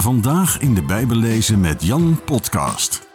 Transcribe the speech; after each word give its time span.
Vandaag 0.00 0.58
in 0.58 0.74
de 0.74 0.82
Bijbel 0.82 1.16
lezen 1.16 1.60
met 1.60 1.84
Jan 1.84 2.20
Podcast. 2.24 3.08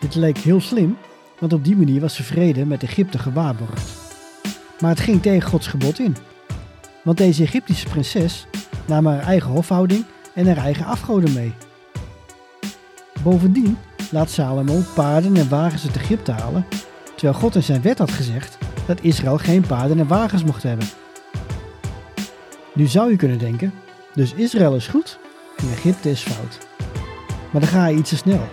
Dit 0.00 0.14
leek 0.14 0.38
heel 0.38 0.60
slim, 0.60 0.96
want 1.38 1.52
op 1.52 1.64
die 1.64 1.76
manier 1.76 2.00
was 2.00 2.16
de 2.16 2.22
vrede 2.22 2.66
met 2.66 2.82
Egypte 2.82 3.18
gewaarborgd. 3.18 3.90
Maar 4.80 4.90
het 4.90 5.00
ging 5.00 5.22
tegen 5.22 5.48
Gods 5.48 5.66
gebod 5.66 5.98
in. 5.98 6.16
Want 7.04 7.18
deze 7.18 7.42
Egyptische 7.42 7.88
prinses 7.88 8.46
nam 8.86 9.06
haar 9.06 9.20
eigen 9.20 9.50
hofhouding 9.50 10.04
en 10.34 10.46
haar 10.46 10.56
eigen 10.56 10.84
afgoden 10.84 11.32
mee. 11.32 11.52
Bovendien 13.22 13.78
laat 14.10 14.30
Salomo 14.30 14.82
paarden 14.94 15.36
en 15.36 15.48
wagens 15.48 15.86
uit 15.86 15.96
Egypte 15.96 16.32
halen, 16.32 16.66
terwijl 17.16 17.38
God 17.38 17.54
in 17.54 17.62
zijn 17.62 17.82
wet 17.82 17.98
had 17.98 18.10
gezegd 18.10 18.58
dat 18.86 19.02
Israël 19.02 19.38
geen 19.38 19.66
paarden 19.66 19.98
en 19.98 20.06
wagens 20.08 20.44
mocht 20.44 20.62
hebben. 20.62 20.86
Nu 22.74 22.86
zou 22.86 23.10
je 23.10 23.16
kunnen 23.16 23.38
denken, 23.38 23.72
dus 24.14 24.34
Israël 24.34 24.74
is 24.74 24.86
goed 24.86 25.20
Egypte 25.70 26.10
is 26.10 26.22
fout. 26.22 26.58
Maar 27.50 27.60
dan 27.60 27.70
ga 27.70 27.86
je 27.86 27.96
iets 27.96 28.10
te 28.10 28.16
snel. 28.16 28.48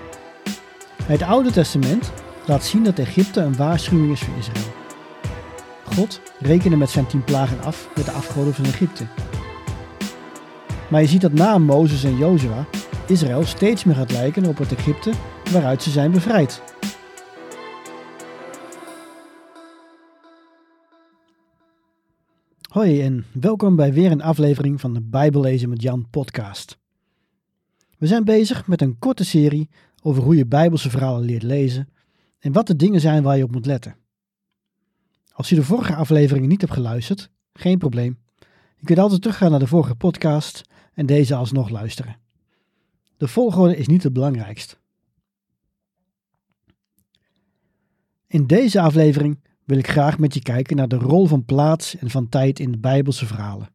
Het 1.04 1.22
Oude 1.22 1.52
Testament 1.52 2.12
laat 2.46 2.64
zien 2.64 2.84
dat 2.84 3.00
Egypte 3.00 3.42
een 3.42 3.56
waarschuwing 3.56 4.12
is 4.12 4.20
voor 4.20 4.38
Israël. 4.38 4.74
God 5.96 6.22
rekende 6.40 6.78
met 6.78 6.90
zijn 6.90 7.08
tien 7.08 7.24
plagen 7.24 7.62
af 7.62 7.90
met 7.96 8.06
de 8.06 8.12
afgoden 8.12 8.54
van 8.54 8.66
Egypte. 8.66 9.06
Maar 10.90 11.02
je 11.02 11.08
ziet 11.08 11.22
dat 11.22 11.34
na 11.34 11.58
Mozes 11.58 12.04
en 12.04 12.18
Jozua 12.18 12.66
Israël 13.08 13.46
steeds 13.46 13.84
meer 13.84 13.96
gaat 13.96 14.12
lijken 14.12 14.46
op 14.46 14.58
het 14.58 14.72
Egypte 14.72 15.12
waaruit 15.52 15.84
ze 15.84 15.90
zijn 15.90 16.12
bevrijd. 16.12 16.62
Hoi 22.70 23.02
en 23.02 23.26
welkom 23.32 23.76
bij 23.76 23.94
weer 23.94 24.12
een 24.12 24.22
aflevering 24.22 24.82
van 24.82 24.94
de 24.94 25.02
Bijbellezen 25.02 25.70
met 25.70 25.82
Jan 25.82 26.08
podcast. 26.10 26.79
We 28.00 28.08
zijn 28.08 28.24
bezig 28.24 28.68
met 28.68 28.82
een 28.82 29.00
korte 29.00 29.26
serie 29.26 29.70
over 30.02 30.24
hoe 30.24 30.36
je 30.36 30.46
Bijbelse 30.46 30.90
verhalen 30.90 31.26
leert 31.26 31.44
lezen 31.44 31.90
en 32.40 32.52
wat 32.52 32.68
de 32.68 32.76
dingen 32.76 33.02
zijn 33.02 33.24
waar 33.24 33.38
je 33.38 33.44
op 33.44 33.52
moet 33.52 33.66
letten. 33.66 33.96
Als 35.32 35.50
je 35.50 35.56
de 35.56 35.64
vorige 35.64 35.96
afleveringen 35.96 36.50
niet 36.50 36.62
hebt 36.62 36.74
geluisterd, 36.74 37.30
geen 37.54 37.78
probleem. 37.78 38.20
Je 38.76 38.86
kunt 38.86 39.00
altijd 39.00 39.22
teruggaan 39.22 39.52
naar 39.52 39.60
de 39.60 39.68
vorige 39.68 39.96
podcast 39.96 40.62
en 40.94 41.06
deze 41.06 41.36
alsnog 41.36 41.70
luisteren. 41.70 42.18
De 43.18 43.28
volgorde 43.28 43.78
is 43.78 43.88
niet 43.88 44.04
het 44.04 44.14
belangrijkst. 44.14 44.80
In 48.28 48.48
deze 48.48 48.82
aflevering 48.82 49.44
wil 49.64 49.78
ik 49.78 49.88
graag 49.88 50.18
met 50.18 50.34
je 50.34 50.42
kijken 50.42 50.76
naar 50.76 50.88
de 50.88 50.96
rol 50.96 51.26
van 51.26 51.46
plaats 51.46 51.98
en 51.98 52.10
van 52.10 52.30
tijd 52.30 52.60
in 52.60 52.72
de 52.72 52.78
Bijbelse 52.78 53.26
verhalen. 53.26 53.70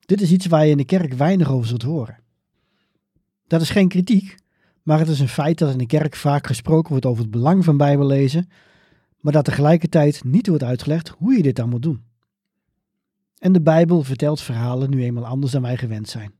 Dit 0.00 0.20
is 0.20 0.32
iets 0.32 0.46
waar 0.46 0.64
je 0.64 0.70
in 0.70 0.76
de 0.76 0.84
kerk 0.84 1.12
weinig 1.12 1.50
over 1.50 1.66
zult 1.66 1.82
horen. 1.82 2.24
Dat 3.46 3.60
is 3.60 3.70
geen 3.70 3.88
kritiek, 3.88 4.36
maar 4.82 4.98
het 4.98 5.08
is 5.08 5.20
een 5.20 5.28
feit 5.28 5.58
dat 5.58 5.72
in 5.72 5.78
de 5.78 5.86
kerk 5.86 6.16
vaak 6.16 6.46
gesproken 6.46 6.90
wordt 6.90 7.06
over 7.06 7.22
het 7.22 7.30
belang 7.30 7.64
van 7.64 7.76
Bijbellezen, 7.76 8.50
maar 9.20 9.32
dat 9.32 9.44
tegelijkertijd 9.44 10.24
niet 10.24 10.46
wordt 10.46 10.62
uitgelegd 10.62 11.08
hoe 11.08 11.36
je 11.36 11.42
dit 11.42 11.56
dan 11.56 11.68
moet 11.68 11.82
doen. 11.82 12.04
En 13.38 13.52
de 13.52 13.60
Bijbel 13.60 14.02
vertelt 14.02 14.40
verhalen 14.40 14.90
nu 14.90 15.02
eenmaal 15.02 15.26
anders 15.26 15.52
dan 15.52 15.62
wij 15.62 15.76
gewend 15.76 16.08
zijn. 16.08 16.32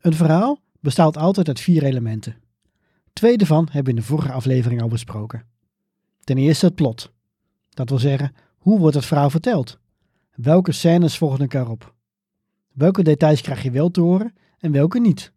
Een 0.00 0.14
verhaal 0.14 0.58
bestaat 0.80 1.16
altijd 1.16 1.48
uit 1.48 1.60
vier 1.60 1.84
elementen. 1.84 2.36
Twee 3.12 3.36
daarvan 3.36 3.64
hebben 3.64 3.84
we 3.84 3.90
in 3.90 3.96
de 3.96 4.02
vorige 4.02 4.32
aflevering 4.32 4.82
al 4.82 4.88
besproken. 4.88 5.46
Ten 6.24 6.38
eerste 6.38 6.66
het 6.66 6.74
plot. 6.74 7.12
Dat 7.68 7.88
wil 7.88 7.98
zeggen, 7.98 8.34
hoe 8.56 8.78
wordt 8.78 8.96
het 8.96 9.04
verhaal 9.04 9.30
verteld? 9.30 9.78
Welke 10.34 10.72
scènes 10.72 11.18
volgen 11.18 11.40
elkaar 11.40 11.68
op? 11.68 11.94
Welke 12.72 13.02
details 13.02 13.40
krijg 13.40 13.62
je 13.62 13.70
wel 13.70 13.90
te 13.90 14.00
horen 14.00 14.34
en 14.62 14.72
welke 14.72 15.00
niet? 15.00 15.32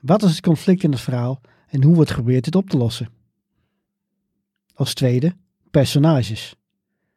Wat 0.00 0.22
is 0.22 0.30
het 0.30 0.40
conflict 0.40 0.82
in 0.82 0.90
het 0.90 1.00
verhaal 1.00 1.40
en 1.68 1.82
hoe 1.82 1.94
wordt 1.94 2.10
geprobeerd 2.10 2.44
dit 2.44 2.54
op 2.54 2.70
te 2.70 2.76
lossen? 2.76 3.08
Als 4.74 4.94
tweede, 4.94 5.36
personages. 5.70 6.56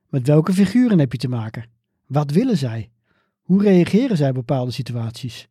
Met 0.10 0.28
welke 0.28 0.54
figuren 0.54 1.00
heb 1.00 1.12
je 1.12 1.18
te 1.18 1.28
maken? 1.28 1.70
Wat 2.06 2.31
willen 2.31 2.58
zij? 2.58 2.92
Hoe 3.42 3.62
reageren 3.62 4.18
zij 4.18 4.30
op 4.30 4.36
bepaalde 4.36 4.72
situaties? 4.72 5.48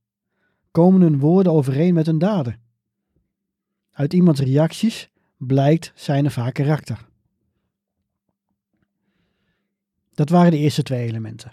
Komen 0.70 1.00
hun 1.00 1.19
woorden 1.19 1.53
overeen 1.53 1.94
met 1.94 2.06
hun 2.06 2.19
daden? 2.19 2.60
Uit 3.91 4.12
iemands 4.12 4.41
reacties 4.41 5.10
blijkt 5.36 5.92
zijn 5.94 6.25
er 6.25 6.30
vaak 6.30 6.54
karakter. 6.54 7.09
Dat 10.12 10.28
waren 10.28 10.50
de 10.50 10.59
eerste 10.59 10.82
twee 10.82 11.06
elementen. 11.06 11.53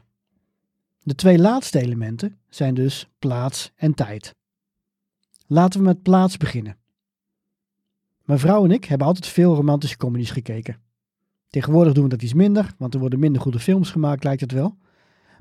De 1.08 1.16
twee 1.16 1.40
laatste 1.40 1.80
elementen 1.80 2.38
zijn 2.50 2.74
dus 2.74 3.10
plaats 3.20 3.72
en 3.76 3.94
tijd. 3.94 4.36
Laten 5.46 5.80
we 5.80 5.86
met 5.86 6.02
plaats 6.02 6.38
beginnen. 6.38 6.78
Mijn 8.24 8.40
vrouw 8.40 8.64
en 8.64 8.72
ik 8.72 8.86
hebben 8.86 9.08
altijd 9.08 9.28
veel 9.28 9.56
romantische 9.56 9.98
comedies 9.98 10.32
gekeken. 10.32 10.80
Tegenwoordig 11.50 11.94
doen 11.94 12.04
we 12.04 12.10
dat 12.10 12.22
iets 12.22 12.34
minder, 12.34 12.74
want 12.78 12.94
er 12.94 13.00
worden 13.00 13.20
minder 13.20 13.42
goede 13.42 13.60
films 13.60 13.92
gemaakt, 13.92 14.24
lijkt 14.24 14.42
het 14.42 14.52
wel. 14.52 14.78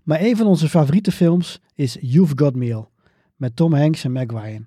Maar 0.03 0.21
een 0.21 0.37
van 0.37 0.47
onze 0.47 0.69
favoriete 0.69 1.13
films 1.13 1.61
is 1.75 1.97
You've 2.01 2.39
Got 2.39 2.57
Mail, 2.57 2.91
met 3.37 3.57
Tom 3.57 3.75
Hanks 3.75 4.05
en 4.05 4.13
Meg 4.13 4.31
Ryan. 4.31 4.67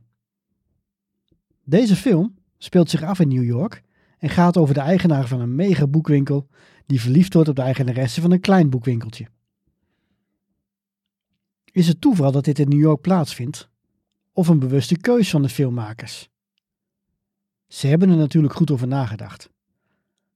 Deze 1.64 1.96
film 1.96 2.36
speelt 2.58 2.90
zich 2.90 3.04
af 3.04 3.20
in 3.20 3.28
New 3.28 3.44
York 3.44 3.84
en 4.18 4.30
gaat 4.30 4.58
over 4.58 4.74
de 4.74 4.80
eigenaar 4.80 5.28
van 5.28 5.40
een 5.40 5.56
mega 5.56 5.88
boekwinkel 5.88 6.48
die 6.86 7.02
verliefd 7.02 7.34
wordt 7.34 7.50
op 7.50 7.56
de 7.56 7.62
eigenaresse 7.62 8.22
van 8.22 8.32
een 8.32 8.40
klein 8.40 8.70
boekwinkeltje. 8.70 9.28
Is 11.72 11.88
het 11.88 12.02
toeval 12.02 12.32
dat 12.32 12.46
dit 12.46 12.60
in 12.60 12.70
New 12.70 12.80
York 12.80 13.02
plaatsvindt? 13.02 13.70
Of 14.34 14.48
een 14.48 14.60
bewuste 14.60 14.98
keus 14.98 15.30
van 15.30 15.42
de 15.42 15.50
filmmakers? 15.50 16.30
Ze 17.68 17.88
hebben 17.88 18.10
er 18.10 18.18
natuurlijk 18.18 18.54
goed 18.54 18.72
over 18.72 18.88
nagedacht. 18.88 19.50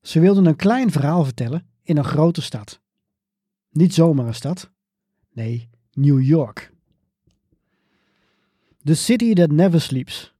Ze 0.01 0.19
wilden 0.19 0.45
een 0.45 0.55
klein 0.55 0.91
verhaal 0.91 1.23
vertellen 1.23 1.67
in 1.83 1.97
een 1.97 2.03
grote 2.03 2.41
stad. 2.41 2.81
Niet 3.69 3.93
zomaar 3.93 4.27
een 4.27 4.35
stad. 4.35 4.71
Nee, 5.31 5.69
New 5.91 6.21
York. 6.21 6.71
The 8.83 8.93
City 8.93 9.33
That 9.33 9.51
Never 9.51 9.81
Sleeps. 9.81 10.33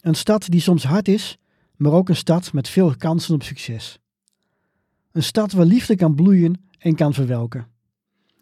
Een 0.00 0.14
stad 0.14 0.48
die 0.48 0.60
soms 0.60 0.84
hard 0.84 1.08
is, 1.08 1.38
maar 1.76 1.92
ook 1.92 2.08
een 2.08 2.16
stad 2.16 2.52
met 2.52 2.68
veel 2.68 2.96
kansen 2.96 3.34
op 3.34 3.42
succes. 3.42 3.98
Een 5.12 5.22
stad 5.22 5.52
waar 5.52 5.66
liefde 5.66 5.96
kan 5.96 6.14
bloeien 6.14 6.68
en 6.78 6.94
kan 6.94 7.14
verwelken. 7.14 7.69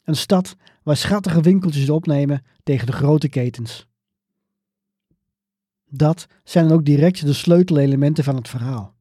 Een 0.08 0.16
stad 0.16 0.56
waar 0.82 0.96
schattige 0.96 1.40
winkeltjes 1.40 1.90
opnemen 1.90 2.42
tegen 2.62 2.86
de 2.86 2.92
grote 2.92 3.28
ketens. 3.28 3.86
Dat 5.88 6.26
zijn 6.44 6.68
dan 6.68 6.76
ook 6.76 6.84
direct 6.84 7.26
de 7.26 7.32
sleutelelementen 7.32 8.24
van 8.24 8.36
het 8.36 8.48
verhaal. 8.48 8.94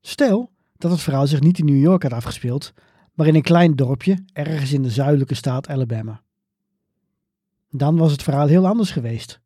Stel 0.00 0.50
dat 0.76 0.90
het 0.90 1.00
verhaal 1.00 1.26
zich 1.26 1.40
niet 1.40 1.58
in 1.58 1.64
New 1.64 1.80
York 1.80 2.02
had 2.02 2.12
afgespeeld, 2.12 2.72
maar 3.14 3.26
in 3.26 3.34
een 3.34 3.42
klein 3.42 3.76
dorpje 3.76 4.24
ergens 4.32 4.72
in 4.72 4.82
de 4.82 4.90
zuidelijke 4.90 5.34
staat 5.34 5.68
Alabama. 5.68 6.22
Dan 7.70 7.96
was 7.96 8.12
het 8.12 8.22
verhaal 8.22 8.46
heel 8.46 8.66
anders 8.66 8.90
geweest. 8.90 9.40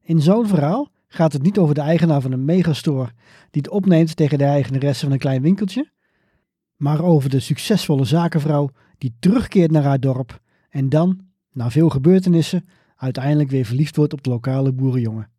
In 0.00 0.20
zo'n 0.20 0.48
verhaal 0.48 0.88
gaat 1.06 1.32
het 1.32 1.42
niet 1.42 1.58
over 1.58 1.74
de 1.74 1.80
eigenaar 1.80 2.20
van 2.20 2.32
een 2.32 2.44
megastore 2.44 3.12
die 3.50 3.62
het 3.62 3.68
opneemt 3.68 4.16
tegen 4.16 4.38
de 4.38 4.44
eigenaresse 4.44 5.04
van 5.04 5.12
een 5.12 5.18
klein 5.18 5.42
winkeltje, 5.42 5.92
maar 6.76 7.02
over 7.02 7.30
de 7.30 7.40
succesvolle 7.40 8.04
zakenvrouw 8.04 8.70
die 8.98 9.16
terugkeert 9.18 9.70
naar 9.70 9.82
haar 9.82 10.00
dorp 10.00 10.40
en 10.68 10.88
dan, 10.88 11.20
na 11.52 11.70
veel 11.70 11.88
gebeurtenissen, 11.88 12.68
uiteindelijk 12.96 13.50
weer 13.50 13.64
verliefd 13.64 13.96
wordt 13.96 14.12
op 14.12 14.22
de 14.22 14.30
lokale 14.30 14.72
boerenjongen. 14.72 15.30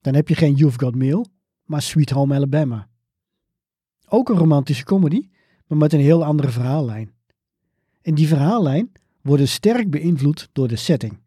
Dan 0.00 0.14
heb 0.14 0.28
je 0.28 0.34
geen 0.34 0.54
You've 0.54 0.78
Got 0.78 0.94
Mail, 0.94 1.26
maar 1.64 1.82
Sweet 1.82 2.10
Home 2.10 2.34
Alabama. 2.34 2.88
Ook 4.08 4.28
een 4.28 4.36
romantische 4.36 4.84
comedy, 4.84 5.28
maar 5.66 5.78
met 5.78 5.92
een 5.92 6.00
heel 6.00 6.24
andere 6.24 6.48
verhaallijn. 6.48 7.14
En 8.02 8.14
die 8.14 8.28
verhaallijn 8.28 8.92
wordt 9.22 9.48
sterk 9.48 9.90
beïnvloed 9.90 10.48
door 10.52 10.68
de 10.68 10.76
setting. 10.76 11.20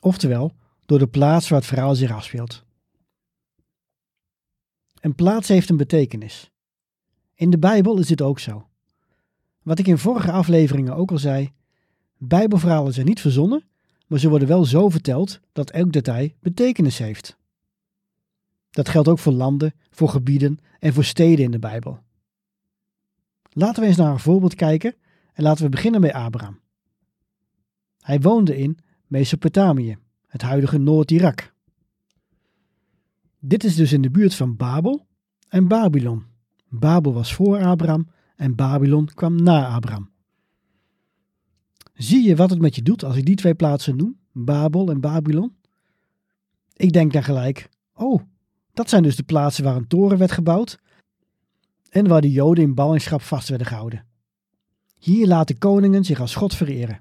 Oftewel, 0.00 0.52
door 0.86 0.98
de 0.98 1.06
plaats 1.06 1.48
waar 1.48 1.58
het 1.58 1.68
verhaal 1.68 1.94
zich 1.94 2.10
afspeelt. 2.10 2.64
Een 5.00 5.14
plaats 5.14 5.48
heeft 5.48 5.68
een 5.68 5.76
betekenis. 5.76 6.50
In 7.36 7.50
de 7.50 7.58
Bijbel 7.58 7.98
is 7.98 8.06
dit 8.06 8.22
ook 8.22 8.38
zo. 8.38 8.66
Wat 9.62 9.78
ik 9.78 9.86
in 9.86 9.98
vorige 9.98 10.32
afleveringen 10.32 10.94
ook 10.94 11.10
al 11.10 11.18
zei, 11.18 11.52
Bijbelverhalen 12.18 12.92
zijn 12.92 13.06
niet 13.06 13.20
verzonnen, 13.20 13.64
maar 14.06 14.18
ze 14.18 14.28
worden 14.28 14.48
wel 14.48 14.64
zo 14.64 14.88
verteld 14.88 15.40
dat 15.52 15.70
elk 15.70 15.92
detail 15.92 16.30
betekenis 16.40 16.98
heeft. 16.98 17.36
Dat 18.70 18.88
geldt 18.88 19.08
ook 19.08 19.18
voor 19.18 19.32
landen, 19.32 19.74
voor 19.90 20.08
gebieden 20.08 20.58
en 20.78 20.92
voor 20.92 21.04
steden 21.04 21.44
in 21.44 21.50
de 21.50 21.58
Bijbel. 21.58 21.98
Laten 23.50 23.82
we 23.82 23.88
eens 23.88 23.96
naar 23.96 24.12
een 24.12 24.18
voorbeeld 24.18 24.54
kijken 24.54 24.94
en 25.32 25.42
laten 25.42 25.64
we 25.64 25.70
beginnen 25.70 26.00
bij 26.00 26.14
Abraham. 26.14 26.60
Hij 28.00 28.20
woonde 28.20 28.58
in 28.58 28.78
Mesopotamië, 29.06 29.98
het 30.26 30.42
huidige 30.42 30.78
Noord-Irak. 30.78 31.54
Dit 33.38 33.64
is 33.64 33.74
dus 33.74 33.92
in 33.92 34.02
de 34.02 34.10
buurt 34.10 34.34
van 34.34 34.56
Babel 34.56 35.06
en 35.48 35.68
Babylon. 35.68 36.24
Babel 36.78 37.12
was 37.12 37.34
voor 37.34 37.64
Abraham 37.64 38.08
en 38.36 38.54
Babylon 38.54 39.08
kwam 39.14 39.42
na 39.42 39.68
Abraham. 39.68 40.10
Zie 41.94 42.22
je 42.28 42.36
wat 42.36 42.50
het 42.50 42.60
met 42.60 42.74
je 42.74 42.82
doet 42.82 43.04
als 43.04 43.16
ik 43.16 43.26
die 43.26 43.36
twee 43.36 43.54
plaatsen 43.54 43.96
noem, 43.96 44.18
Babel 44.32 44.90
en 44.90 45.00
Babylon? 45.00 45.56
Ik 46.72 46.92
denk 46.92 47.12
dan 47.12 47.22
gelijk, 47.22 47.68
oh, 47.94 48.22
dat 48.72 48.88
zijn 48.88 49.02
dus 49.02 49.16
de 49.16 49.22
plaatsen 49.22 49.64
waar 49.64 49.76
een 49.76 49.86
toren 49.86 50.18
werd 50.18 50.32
gebouwd 50.32 50.78
en 51.88 52.08
waar 52.08 52.20
de 52.20 52.30
Joden 52.30 52.64
in 52.64 52.74
ballingschap 52.74 53.22
vast 53.22 53.48
werden 53.48 53.66
gehouden. 53.66 54.06
Hier 54.98 55.26
laten 55.26 55.58
koningen 55.58 56.04
zich 56.04 56.20
als 56.20 56.34
God 56.34 56.54
vereren. 56.54 57.00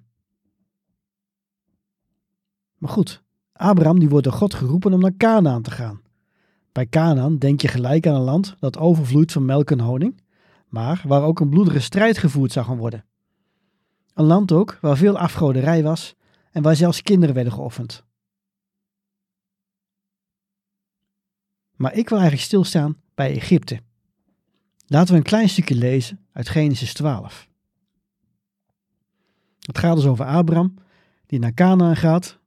Maar 2.77 2.89
goed, 2.89 3.23
Abraham 3.53 3.99
die 3.99 4.09
wordt 4.09 4.23
door 4.23 4.33
God 4.33 4.53
geroepen 4.53 4.93
om 4.93 4.99
naar 4.99 5.17
Canaan 5.17 5.61
te 5.61 5.71
gaan. 5.71 6.01
Bij 6.75 6.87
Canaan 6.87 7.37
denk 7.37 7.61
je 7.61 7.67
gelijk 7.67 8.07
aan 8.07 8.15
een 8.15 8.21
land 8.21 8.55
dat 8.59 8.77
overvloeit 8.77 9.31
van 9.31 9.45
melk 9.45 9.71
en 9.71 9.79
honing, 9.79 10.21
maar 10.67 11.03
waar 11.07 11.23
ook 11.23 11.39
een 11.39 11.49
bloedige 11.49 11.79
strijd 11.79 12.17
gevoerd 12.17 12.51
zou 12.51 12.65
gaan 12.65 12.77
worden. 12.77 13.05
Een 14.13 14.25
land 14.25 14.51
ook 14.51 14.77
waar 14.81 14.97
veel 14.97 15.17
afgoderij 15.17 15.83
was 15.83 16.15
en 16.51 16.61
waar 16.61 16.75
zelfs 16.75 17.01
kinderen 17.01 17.35
werden 17.35 17.53
geoffend. 17.53 18.03
Maar 21.75 21.93
ik 21.93 22.09
wil 22.09 22.17
eigenlijk 22.17 22.47
stilstaan 22.47 23.01
bij 23.13 23.31
Egypte. 23.35 23.81
Laten 24.85 25.11
we 25.11 25.17
een 25.17 25.25
klein 25.25 25.49
stukje 25.49 25.75
lezen 25.75 26.25
uit 26.31 26.49
Genesis 26.49 26.93
12. 26.93 27.47
Het 29.59 29.77
gaat 29.77 29.95
dus 29.95 30.05
over 30.05 30.25
Abraham, 30.25 30.73
die 31.25 31.39
naar 31.39 31.53
Canaan 31.53 31.95
gaat. 31.95 32.39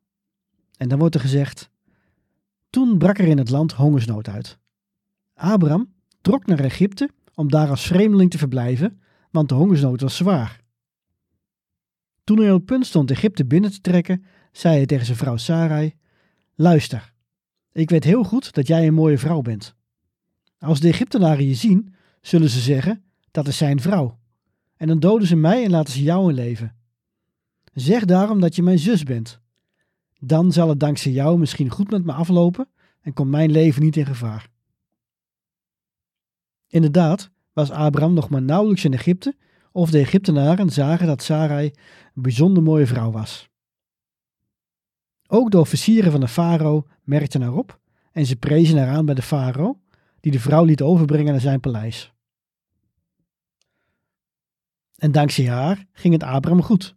En 0.77 0.89
dan 0.89 0.99
wordt 0.99 1.15
er 1.15 1.21
gezegd: 1.21 1.71
Toen 2.71 2.99
brak 2.99 3.19
er 3.19 3.27
in 3.29 3.39
het 3.39 3.51
land 3.51 3.73
hongersnood 3.73 4.29
uit. 4.29 4.59
Abraham 5.35 5.93
trok 6.21 6.47
naar 6.47 6.59
Egypte 6.59 7.11
om 7.35 7.51
daar 7.51 7.69
als 7.69 7.87
vreemdeling 7.87 8.31
te 8.31 8.39
verblijven, 8.39 9.01
want 9.31 9.49
de 9.49 9.55
hongersnood 9.55 10.01
was 10.01 10.17
zwaar. 10.17 10.61
Toen 12.25 12.39
hij 12.39 12.51
op 12.51 12.57
het 12.57 12.65
punt 12.65 12.87
stond 12.87 13.11
Egypte 13.11 13.45
binnen 13.47 13.71
te 13.71 13.81
trekken, 13.81 14.25
zei 14.53 14.77
hij 14.77 14.87
tegen 14.87 15.07
zijn 15.07 15.19
vrouw 15.19 15.37
Sarai: 15.37 15.95
Luister, 16.55 17.13
ik 17.73 17.91
weet 17.91 18.05
heel 18.05 18.25
goed 18.25 18.53
dat 18.53 18.67
jij 18.67 18.87
een 18.87 18.95
mooie 18.95 19.19
vrouw 19.19 19.41
bent. 19.41 19.75
Als 20.59 20.81
de 20.81 20.89
Egyptenaren 20.89 21.47
je 21.47 21.55
zien, 21.55 21.95
zullen 22.21 22.51
ze 22.51 22.61
zeggen: 22.61 23.05
Dat 23.31 23.47
is 23.47 23.57
zijn 23.57 23.81
vrouw. 23.81 24.19
En 24.77 24.89
dan 24.89 25.01
doden 25.01 25.29
ze 25.29 25.37
mij 25.37 25.65
en 25.65 25.71
laten 25.71 25.93
ze 25.93 26.03
jou 26.03 26.29
in 26.29 26.35
leven. 26.35 26.77
Zeg 27.73 28.05
daarom 28.05 28.41
dat 28.41 28.57
je 28.57 28.63
mijn 28.63 28.79
zus 28.79 29.03
bent. 29.03 29.41
Dan 30.19 30.53
zal 30.53 30.69
het 30.69 30.81
dankzij 30.81 31.13
jou 31.13 31.39
misschien 31.39 31.71
goed 31.71 31.91
met 31.91 32.05
me 32.05 32.13
aflopen 32.13 32.69
en 33.01 33.13
komt 33.13 33.31
mijn 33.31 33.51
leven 33.51 33.83
niet 33.83 33.97
in 33.97 34.07
gevaar. 34.07 34.49
Inderdaad 36.67 37.31
was 37.53 37.71
Abraham 37.71 38.15
nog 38.15 38.29
maar 38.29 38.43
nauwelijks 38.43 38.85
in 38.85 38.93
Egypte 38.93 39.37
of 39.73 39.91
de 39.91 39.99
Egyptenaren 39.99 40.71
zagen 40.71 41.07
dat 41.07 41.23
Sarai 41.23 41.71
een 42.15 42.23
bijzonder 42.23 42.63
mooie 42.63 42.87
vrouw 42.87 43.11
was. 43.11 43.49
Ook 45.27 45.51
de 45.51 45.59
officieren 45.59 46.11
van 46.11 46.21
de 46.21 46.29
farao 46.29 46.87
merkten 47.03 47.43
haar 47.43 47.53
op 47.53 47.81
en 48.13 48.27
ze 48.27 48.37
prezen 48.37 48.79
haar 48.79 48.97
aan 48.97 49.05
bij 49.05 49.15
de 49.15 49.23
farao, 49.23 49.81
die 50.21 50.33
de 50.33 50.41
vrouw 50.41 50.65
liet 50.65 50.83
overbrengen 50.83 51.33
naar 51.33 51.41
zijn 51.41 51.61
paleis. 51.61 52.13
En 54.97 55.13
dankzij 55.13 55.49
haar 55.49 55.87
ging 55.93 56.15
het 56.15 56.23
Abraham 56.23 56.63
goed. 56.63 56.97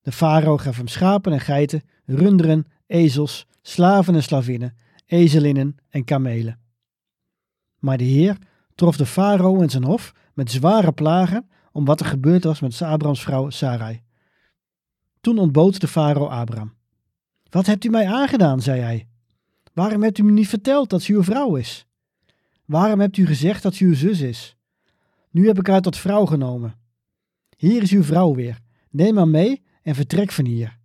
De 0.00 0.12
farao 0.12 0.56
gaf 0.56 0.76
hem 0.76 0.88
schapen 0.88 1.32
en 1.32 1.40
geiten, 1.40 1.82
runderen, 2.16 2.66
ezels, 2.86 3.46
slaven 3.62 4.14
en 4.14 4.22
slavinnen, 4.22 4.76
ezelinnen 5.06 5.76
en 5.88 6.04
kamelen. 6.04 6.58
Maar 7.78 7.98
de 7.98 8.04
Heer 8.04 8.38
trof 8.74 8.96
de 8.96 9.06
farao 9.06 9.60
en 9.60 9.70
zijn 9.70 9.84
hof 9.84 10.12
met 10.34 10.50
zware 10.50 10.92
plagen 10.92 11.48
om 11.72 11.84
wat 11.84 12.00
er 12.00 12.06
gebeurd 12.06 12.44
was 12.44 12.60
met 12.60 12.82
Abrahams 12.82 13.22
vrouw 13.22 13.50
Sarai. 13.50 14.02
Toen 15.20 15.38
ontbood 15.38 15.80
de 15.80 15.88
farao 15.88 16.26
Abraham. 16.26 16.72
Wat 17.50 17.66
hebt 17.66 17.84
u 17.84 17.88
mij 17.88 18.06
aangedaan, 18.06 18.60
zei 18.60 18.80
hij. 18.80 19.08
Waarom 19.72 20.02
hebt 20.02 20.18
u 20.18 20.22
me 20.22 20.30
niet 20.30 20.48
verteld 20.48 20.90
dat 20.90 21.02
ze 21.02 21.12
uw 21.12 21.22
vrouw 21.22 21.56
is? 21.56 21.86
Waarom 22.64 23.00
hebt 23.00 23.16
u 23.16 23.26
gezegd 23.26 23.62
dat 23.62 23.74
ze 23.74 23.84
uw 23.84 23.94
zus 23.94 24.20
is? 24.20 24.56
Nu 25.30 25.46
heb 25.46 25.58
ik 25.58 25.66
haar 25.66 25.80
tot 25.80 25.96
vrouw 25.96 26.26
genomen. 26.26 26.74
Hier 27.56 27.82
is 27.82 27.90
uw 27.90 28.02
vrouw 28.02 28.34
weer. 28.34 28.58
Neem 28.90 29.16
haar 29.16 29.28
mee 29.28 29.62
en 29.82 29.94
vertrek 29.94 30.32
van 30.32 30.44
hier. 30.44 30.79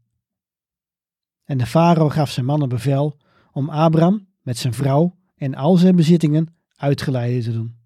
En 1.46 1.58
de 1.58 1.66
farao 1.66 2.10
gaf 2.10 2.30
zijn 2.30 2.46
mannen 2.46 2.70
bevel 2.70 3.18
om 3.52 3.70
Abraham 3.70 4.28
met 4.42 4.58
zijn 4.58 4.74
vrouw 4.74 5.18
en 5.36 5.56
al 5.56 5.78
zijn 5.78 5.96
bezittingen 5.96 6.56
uitgeleide 6.76 7.44
te 7.44 7.52
doen. 7.52 7.78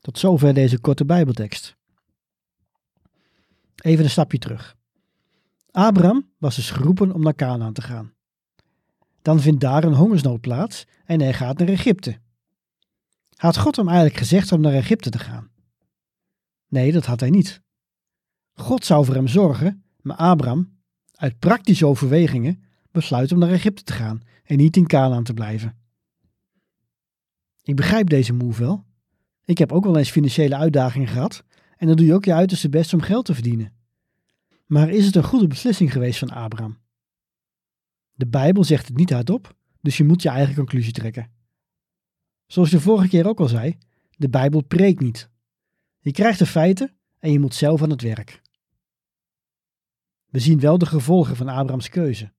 Tot 0.00 0.18
zover 0.18 0.54
deze 0.54 0.80
korte 0.80 1.04
Bijbeltekst. 1.04 1.76
Even 3.76 4.04
een 4.04 4.10
stapje 4.10 4.38
terug. 4.38 4.76
Abraham 5.70 6.30
was 6.38 6.56
dus 6.56 6.70
geroepen 6.70 7.12
om 7.12 7.22
naar 7.22 7.34
Canaan 7.34 7.72
te 7.72 7.82
gaan. 7.82 8.12
Dan 9.22 9.40
vindt 9.40 9.60
daar 9.60 9.84
een 9.84 9.94
hongersnood 9.94 10.40
plaats 10.40 10.86
en 11.04 11.20
hij 11.20 11.32
gaat 11.32 11.58
naar 11.58 11.68
Egypte. 11.68 12.18
Had 13.36 13.58
God 13.58 13.76
hem 13.76 13.88
eigenlijk 13.88 14.18
gezegd 14.18 14.52
om 14.52 14.60
naar 14.60 14.72
Egypte 14.72 15.10
te 15.10 15.18
gaan? 15.18 15.50
Nee, 16.68 16.92
dat 16.92 17.06
had 17.06 17.20
hij 17.20 17.30
niet. 17.30 17.62
God 18.52 18.84
zou 18.84 19.04
voor 19.04 19.14
hem 19.14 19.28
zorgen, 19.28 19.84
maar 20.00 20.16
Abraham, 20.16 20.81
uit 21.12 21.38
praktische 21.38 21.86
overwegingen, 21.86 22.62
besluit 22.90 23.32
om 23.32 23.38
naar 23.38 23.50
Egypte 23.50 23.82
te 23.82 23.92
gaan 23.92 24.20
en 24.44 24.56
niet 24.56 24.76
in 24.76 24.86
Canaan 24.86 25.24
te 25.24 25.34
blijven. 25.34 25.76
Ik 27.62 27.76
begrijp 27.76 28.08
deze 28.08 28.32
move 28.32 28.62
wel. 28.62 28.84
Ik 29.44 29.58
heb 29.58 29.72
ook 29.72 29.84
wel 29.84 29.96
eens 29.96 30.10
financiële 30.10 30.56
uitdagingen 30.56 31.08
gehad 31.08 31.44
en 31.76 31.86
dan 31.86 31.96
doe 31.96 32.06
je 32.06 32.14
ook 32.14 32.24
je 32.24 32.34
uiterste 32.34 32.68
best 32.68 32.94
om 32.94 33.00
geld 33.00 33.24
te 33.24 33.34
verdienen. 33.34 33.72
Maar 34.66 34.90
is 34.90 35.06
het 35.06 35.16
een 35.16 35.22
goede 35.22 35.46
beslissing 35.46 35.92
geweest 35.92 36.18
van 36.18 36.30
Abraham? 36.30 36.78
De 38.14 38.26
Bijbel 38.26 38.64
zegt 38.64 38.86
het 38.86 38.96
niet 38.96 39.10
hardop, 39.10 39.56
dus 39.80 39.96
je 39.96 40.04
moet 40.04 40.22
je 40.22 40.28
eigen 40.28 40.54
conclusie 40.54 40.92
trekken. 40.92 41.30
Zoals 42.46 42.70
je 42.70 42.76
de 42.76 42.82
vorige 42.82 43.08
keer 43.08 43.28
ook 43.28 43.40
al 43.40 43.48
zei, 43.48 43.78
de 44.16 44.28
Bijbel 44.28 44.62
preekt 44.62 45.00
niet. 45.00 45.30
Je 45.98 46.10
krijgt 46.10 46.38
de 46.38 46.46
feiten 46.46 46.96
en 47.18 47.32
je 47.32 47.40
moet 47.40 47.54
zelf 47.54 47.82
aan 47.82 47.90
het 47.90 48.02
werk. 48.02 48.41
We 50.32 50.38
zien 50.38 50.60
wel 50.60 50.78
de 50.78 50.86
gevolgen 50.86 51.36
van 51.36 51.48
Abrahams 51.48 51.88
keuze. 51.88 52.32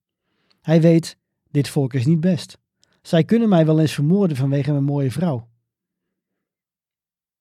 Hij 0.60 0.80
weet, 0.80 1.16
dit 1.50 1.68
volk 1.68 1.94
is 1.94 2.06
niet 2.06 2.20
best. 2.20 2.58
Zij 3.02 3.24
kunnen 3.24 3.48
mij 3.48 3.66
wel 3.66 3.80
eens 3.80 3.92
vermoorden 3.92 4.36
vanwege 4.36 4.70
mijn 4.70 4.84
mooie 4.84 5.10
vrouw. 5.10 5.48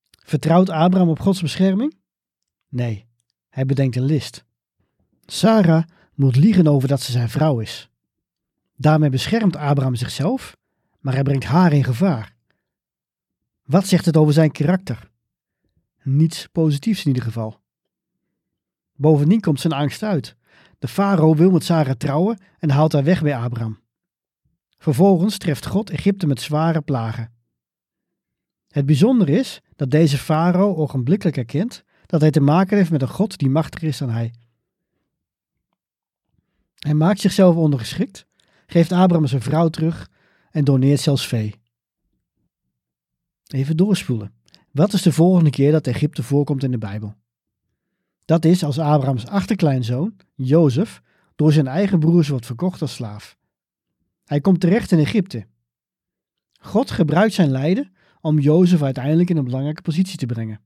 Vertrouwt 0.09 0.69
Abraham 0.69 1.09
op 1.09 1.19
Gods 1.19 1.41
bescherming? 1.41 1.95
Nee, 2.69 3.05
hij 3.49 3.65
bedenkt 3.65 3.95
een 3.95 4.05
list. 4.05 4.45
Sarah 5.25 5.83
moet 6.13 6.35
liegen 6.35 6.67
over 6.67 6.87
dat 6.87 7.01
ze 7.01 7.11
zijn 7.11 7.29
vrouw 7.29 7.59
is. 7.59 7.89
Daarmee 8.75 9.09
beschermt 9.09 9.55
Abraham 9.55 9.95
zichzelf, 9.95 10.57
maar 10.99 11.13
hij 11.13 11.23
brengt 11.23 11.45
haar 11.45 11.73
in 11.73 11.83
gevaar. 11.83 12.35
Wat 13.63 13.87
zegt 13.87 14.05
het 14.05 14.17
over 14.17 14.33
zijn 14.33 14.51
karakter? 14.51 15.11
Niets 16.03 16.47
positiefs 16.47 17.01
in 17.01 17.07
ieder 17.07 17.23
geval. 17.23 17.61
Bovendien 18.95 19.41
komt 19.41 19.59
zijn 19.59 19.73
angst 19.73 20.03
uit. 20.03 20.35
De 20.83 20.89
farao 20.89 21.35
wil 21.35 21.51
met 21.51 21.63
Sarah 21.63 21.95
trouwen 21.95 22.37
en 22.59 22.69
haalt 22.69 22.91
haar 22.91 23.03
weg 23.03 23.21
bij 23.21 23.37
Abraham. 23.37 23.79
Vervolgens 24.77 25.37
treft 25.37 25.65
God 25.65 25.89
Egypte 25.89 26.27
met 26.27 26.41
zware 26.41 26.81
plagen. 26.81 27.33
Het 28.67 28.85
bijzondere 28.85 29.31
is 29.31 29.61
dat 29.75 29.91
deze 29.91 30.17
farao 30.17 30.75
ogenblikkelijk 30.75 31.37
erkent 31.37 31.83
dat 32.05 32.21
hij 32.21 32.31
te 32.31 32.39
maken 32.39 32.77
heeft 32.77 32.91
met 32.91 33.01
een 33.01 33.07
God 33.07 33.37
die 33.37 33.49
machtiger 33.49 33.87
is 33.87 33.97
dan 33.97 34.09
hij. 34.09 34.33
Hij 36.75 36.93
maakt 36.93 37.19
zichzelf 37.19 37.55
ondergeschikt, 37.55 38.25
geeft 38.67 38.91
Abraham 38.91 39.27
zijn 39.27 39.41
vrouw 39.41 39.69
terug 39.69 40.09
en 40.51 40.63
doneert 40.63 40.99
zelfs 40.99 41.27
vee. 41.27 41.55
Even 43.47 43.77
doorspoelen. 43.77 44.33
Wat 44.71 44.93
is 44.93 45.01
de 45.01 45.11
volgende 45.11 45.49
keer 45.49 45.71
dat 45.71 45.87
Egypte 45.87 46.23
voorkomt 46.23 46.63
in 46.63 46.71
de 46.71 46.77
Bijbel? 46.77 47.15
Dat 48.25 48.45
is 48.45 48.63
als 48.63 48.79
Abrahams 48.79 49.27
achterkleinzoon, 49.27 50.15
Jozef, 50.35 51.01
door 51.35 51.51
zijn 51.51 51.67
eigen 51.67 51.99
broers 51.99 52.27
wordt 52.27 52.45
verkocht 52.45 52.81
als 52.81 52.93
slaaf. 52.93 53.37
Hij 54.25 54.41
komt 54.41 54.59
terecht 54.59 54.91
in 54.91 54.99
Egypte. 54.99 55.45
God 56.59 56.91
gebruikt 56.91 57.33
zijn 57.33 57.51
lijden 57.51 57.93
om 58.21 58.39
Jozef 58.39 58.81
uiteindelijk 58.81 59.29
in 59.29 59.37
een 59.37 59.43
belangrijke 59.43 59.81
positie 59.81 60.17
te 60.17 60.25
brengen. 60.25 60.61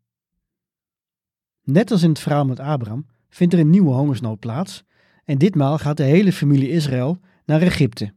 Net 1.64 1.92
als 1.92 2.04
in 2.04 2.10
het 2.10 2.20
verhaal 2.20 2.46
met 2.46 2.60
Abraham 2.60 3.06
vindt 3.30 3.54
er 3.54 3.60
een 3.60 3.70
nieuwe 3.70 3.94
hongersnood 3.94 4.40
plaats 4.40 4.84
en 5.24 5.38
ditmaal 5.38 5.78
gaat 5.78 5.98
de 5.98 6.04
hele 6.04 6.34
familie 6.34 6.70
Israël 6.70 7.20
naar 7.46 7.62
Egypte. 7.62 8.14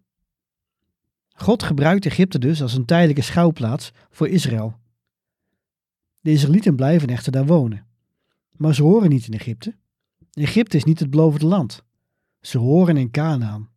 God 1.32 1.62
gebruikt 1.62 2.06
Egypte 2.06 2.38
dus 2.38 2.62
als 2.62 2.74
een 2.74 2.84
tijdelijke 2.84 3.22
schouwplaats 3.22 3.92
voor 4.10 4.28
Israël. 4.28 4.78
De 6.20 6.30
Israëlieten 6.30 6.76
blijven 6.76 7.08
echter 7.08 7.32
daar 7.32 7.46
wonen. 7.46 7.89
Maar 8.60 8.74
ze 8.74 8.82
horen 8.82 9.08
niet 9.08 9.26
in 9.26 9.32
Egypte. 9.32 9.76
Egypte 10.32 10.76
is 10.76 10.84
niet 10.84 10.98
het 10.98 11.10
beloofde 11.10 11.46
land. 11.46 11.84
Ze 12.40 12.58
horen 12.58 12.96
in 12.96 13.10
Canaan. 13.10 13.70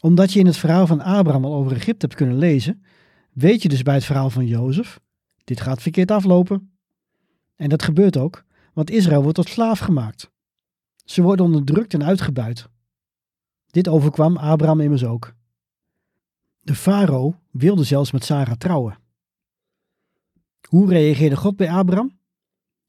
Omdat 0.00 0.32
je 0.32 0.38
in 0.38 0.46
het 0.46 0.56
verhaal 0.56 0.86
van 0.86 1.00
Abraham 1.00 1.44
al 1.44 1.54
over 1.54 1.72
Egypte 1.72 2.06
hebt 2.06 2.18
kunnen 2.18 2.36
lezen, 2.36 2.84
weet 3.32 3.62
je 3.62 3.68
dus 3.68 3.82
bij 3.82 3.94
het 3.94 4.04
verhaal 4.04 4.30
van 4.30 4.46
Jozef, 4.46 5.00
dit 5.44 5.60
gaat 5.60 5.82
verkeerd 5.82 6.10
aflopen. 6.10 6.72
En 7.56 7.68
dat 7.68 7.82
gebeurt 7.82 8.16
ook, 8.16 8.44
want 8.72 8.90
Israël 8.90 9.22
wordt 9.22 9.36
tot 9.36 9.48
slaaf 9.48 9.78
gemaakt. 9.78 10.30
Ze 11.04 11.22
worden 11.22 11.46
onderdrukt 11.46 11.94
en 11.94 12.04
uitgebuit. 12.04 12.68
Dit 13.66 13.88
overkwam 13.88 14.36
Abraham 14.36 14.80
immers 14.80 15.04
ook. 15.04 15.34
De 16.60 16.74
farao 16.74 17.38
wilde 17.50 17.84
zelfs 17.84 18.12
met 18.12 18.24
Sarah 18.24 18.56
trouwen. 18.56 18.98
Hoe 20.68 20.88
reageerde 20.88 21.36
God 21.36 21.56
bij 21.56 21.70
Abraham? 21.70 22.20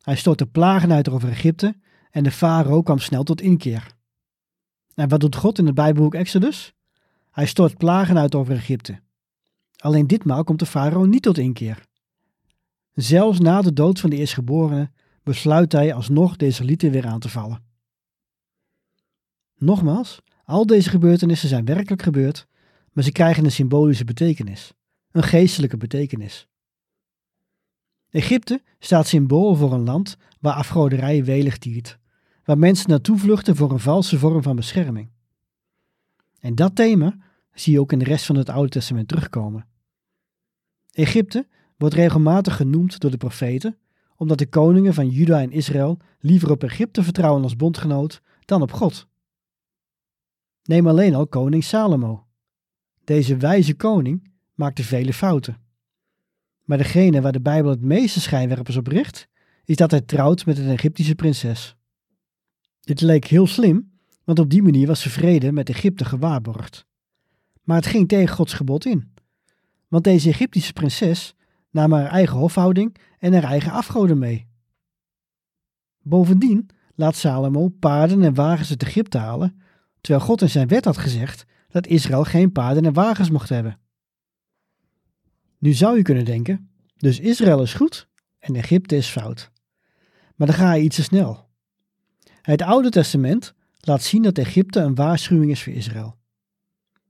Hij 0.03 0.15
stortte 0.15 0.45
plagen 0.45 0.91
uit 0.91 1.09
over 1.09 1.29
Egypte 1.29 1.75
en 2.11 2.23
de 2.23 2.31
farao 2.31 2.81
kwam 2.81 2.99
snel 2.99 3.23
tot 3.23 3.41
inkeer. 3.41 3.95
En 4.95 5.09
wat 5.09 5.19
doet 5.19 5.35
God 5.35 5.57
in 5.57 5.65
het 5.65 5.75
Bijbelboek 5.75 6.13
Exodus? 6.13 6.73
Hij 7.31 7.45
stort 7.45 7.77
plagen 7.77 8.17
uit 8.17 8.35
over 8.35 8.55
Egypte. 8.55 8.99
Alleen 9.75 10.07
ditmaal 10.07 10.43
komt 10.43 10.59
de 10.59 10.65
farao 10.65 11.05
niet 11.05 11.21
tot 11.21 11.37
inkeer. 11.37 11.85
Zelfs 12.93 13.39
na 13.39 13.61
de 13.61 13.73
dood 13.73 13.99
van 13.99 14.09
de 14.09 14.15
eerstgeborene 14.15 14.91
besluit 15.23 15.71
hij 15.71 15.93
alsnog 15.93 16.35
de 16.35 16.45
Israëlieten 16.45 16.91
weer 16.91 17.07
aan 17.07 17.19
te 17.19 17.29
vallen. 17.29 17.63
Nogmaals, 19.55 20.21
al 20.43 20.65
deze 20.65 20.89
gebeurtenissen 20.89 21.49
zijn 21.49 21.65
werkelijk 21.65 22.01
gebeurd, 22.01 22.47
maar 22.91 23.03
ze 23.03 23.11
krijgen 23.11 23.45
een 23.45 23.51
symbolische 23.51 24.05
betekenis, 24.05 24.73
een 25.11 25.23
geestelijke 25.23 25.77
betekenis. 25.77 26.47
Egypte 28.13 28.61
staat 28.79 29.07
symbool 29.07 29.55
voor 29.55 29.73
een 29.73 29.83
land 29.83 30.17
waar 30.39 30.53
afgoderij 30.53 31.23
welig 31.23 31.57
tiert, 31.57 31.97
waar 32.43 32.57
mensen 32.57 32.89
naartoe 32.89 33.17
vluchten 33.17 33.55
voor 33.55 33.71
een 33.71 33.79
valse 33.79 34.19
vorm 34.19 34.43
van 34.43 34.55
bescherming. 34.55 35.09
En 36.39 36.55
dat 36.55 36.75
thema 36.75 37.17
zie 37.53 37.73
je 37.73 37.79
ook 37.79 37.91
in 37.91 37.99
de 37.99 38.05
rest 38.05 38.25
van 38.25 38.35
het 38.35 38.49
Oude 38.49 38.69
Testament 38.69 39.07
terugkomen. 39.07 39.67
Egypte 40.91 41.47
wordt 41.77 41.95
regelmatig 41.95 42.55
genoemd 42.55 42.99
door 42.99 43.11
de 43.11 43.17
profeten, 43.17 43.77
omdat 44.15 44.37
de 44.37 44.49
koningen 44.49 44.93
van 44.93 45.09
Juda 45.09 45.41
en 45.41 45.51
Israël 45.51 45.97
liever 46.19 46.51
op 46.51 46.63
Egypte 46.63 47.03
vertrouwen 47.03 47.43
als 47.43 47.55
bondgenoot 47.55 48.21
dan 48.45 48.61
op 48.61 48.71
God. 48.71 49.07
Neem 50.63 50.87
alleen 50.87 51.15
al 51.15 51.27
koning 51.27 51.63
Salomo. 51.63 52.25
Deze 53.03 53.37
wijze 53.37 53.75
koning 53.75 54.31
maakte 54.53 54.83
vele 54.83 55.13
fouten. 55.13 55.62
Maar 56.63 56.77
degene 56.77 57.21
waar 57.21 57.31
de 57.31 57.41
Bijbel 57.41 57.71
het 57.71 57.81
meeste 57.81 58.21
schijnwerpers 58.21 58.77
op 58.77 58.87
richt, 58.87 59.27
is 59.65 59.75
dat 59.75 59.91
hij 59.91 60.01
trouwt 60.01 60.45
met 60.45 60.57
een 60.57 60.69
Egyptische 60.69 61.15
prinses. 61.15 61.75
Dit 62.79 63.01
leek 63.01 63.25
heel 63.25 63.47
slim, 63.47 63.91
want 64.23 64.39
op 64.39 64.49
die 64.49 64.63
manier 64.63 64.87
was 64.87 65.01
ze 65.01 65.09
vrede 65.09 65.51
met 65.51 65.69
Egypte 65.69 66.05
gewaarborgd. 66.05 66.85
Maar 67.63 67.77
het 67.77 67.85
ging 67.85 68.07
tegen 68.07 68.35
Gods 68.35 68.53
gebod 68.53 68.85
in. 68.85 69.13
Want 69.87 70.03
deze 70.03 70.29
Egyptische 70.29 70.73
prinses 70.73 71.35
nam 71.71 71.91
haar 71.91 72.05
eigen 72.05 72.37
hofhouding 72.37 72.95
en 73.19 73.33
haar 73.33 73.43
eigen 73.43 73.71
afgoden 73.71 74.17
mee. 74.17 74.47
Bovendien 76.01 76.69
laat 76.95 77.15
Salomo 77.15 77.69
paarden 77.69 78.23
en 78.23 78.33
wagens 78.33 78.69
uit 78.69 78.83
Egypte 78.83 79.17
halen, 79.17 79.61
terwijl 80.01 80.25
God 80.25 80.41
in 80.41 80.49
zijn 80.49 80.67
wet 80.67 80.85
had 80.85 80.97
gezegd 80.97 81.45
dat 81.69 81.87
Israël 81.87 82.23
geen 82.23 82.51
paarden 82.51 82.85
en 82.85 82.93
wagens 82.93 83.29
mocht 83.29 83.49
hebben. 83.49 83.79
Nu 85.63 85.73
zou 85.73 85.97
je 85.97 86.01
kunnen 86.01 86.25
denken, 86.25 86.69
dus 86.97 87.19
Israël 87.19 87.61
is 87.61 87.73
goed 87.73 88.07
en 88.39 88.55
Egypte 88.55 88.95
is 88.95 89.07
fout. 89.07 89.51
Maar 90.35 90.47
dan 90.47 90.55
ga 90.55 90.73
je 90.73 90.83
iets 90.83 90.95
te 90.95 91.03
snel. 91.03 91.49
Het 92.41 92.61
Oude 92.61 92.89
Testament 92.89 93.53
laat 93.79 94.03
zien 94.03 94.21
dat 94.21 94.37
Egypte 94.37 94.79
een 94.79 94.95
waarschuwing 94.95 95.51
is 95.51 95.63
voor 95.63 95.73
Israël. 95.73 96.15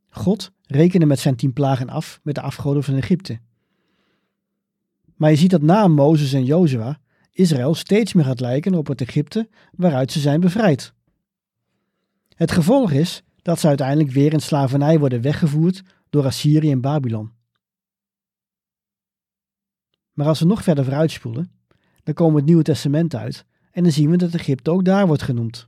God 0.10 0.51
rekende 0.65 1.05
met 1.05 1.19
zijn 1.19 1.36
tien 1.36 1.53
plagen 1.53 1.89
af 1.89 2.19
met 2.24 2.36
de 2.36 2.41
afgoden 2.41 2.83
van 2.83 2.95
Egypte. 2.95 3.39
Maar 5.15 5.29
je 5.29 5.38
ziet 5.38 5.51
dat 5.51 5.62
na 5.62 5.88
Mozes 5.88 6.33
en 6.33 6.45
Jozua 6.45 7.00
Israël 7.31 7.75
steeds 7.75 8.13
meer 8.13 8.25
gaat 8.25 8.39
lijken 8.39 8.74
op 8.74 8.88
het 8.88 9.01
Egypte 9.01 9.50
waaruit 9.72 10.12
ze 10.12 10.19
zijn 10.19 10.39
bevrijd. 10.39 10.93
Het 12.36 12.51
gevolg 12.51 12.91
is 12.91 13.24
dat 13.41 13.60
ze 13.60 13.67
uiteindelijk 13.67 14.12
weer 14.12 14.33
in 14.33 14.41
slavernij 14.41 15.00
worden 15.00 15.22
weggevoerd 15.22 15.81
door 16.10 16.25
Assyrië 16.25 16.72
en 16.72 16.81
Babylon. 16.81 17.41
Maar 20.13 20.27
als 20.27 20.39
we 20.39 20.46
nog 20.46 20.63
verder 20.63 20.84
vooruitspoelen, 20.84 21.51
dan 22.03 22.13
komen 22.13 22.34
we 22.34 22.39
het 22.39 22.48
Nieuwe 22.48 22.63
Testament 22.63 23.15
uit 23.15 23.46
en 23.72 23.84
dan 23.84 23.91
zien 23.91 24.10
we 24.10 24.17
dat 24.17 24.34
Egypte 24.34 24.72
ook 24.72 24.86
daar 24.86 25.08
wordt 25.08 25.22
genoemd. 25.22 25.67